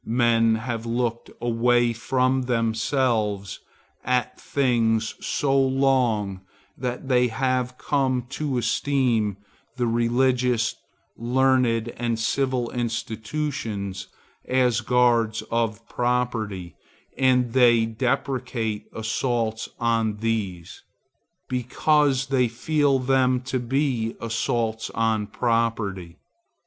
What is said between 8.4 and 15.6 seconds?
esteem the religious, learned and civil institutions as guards